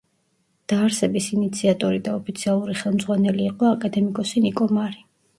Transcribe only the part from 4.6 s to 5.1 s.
მარი.